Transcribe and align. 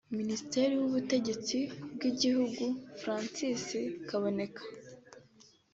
Minisitiri 0.19 0.73
w’ubutegetsi 0.81 1.57
bw’igihugu 1.93 2.63
Francis 3.01 3.63
Kaboneka 4.07 4.61